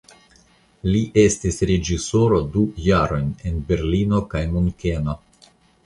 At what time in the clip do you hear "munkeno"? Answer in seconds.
4.57-5.21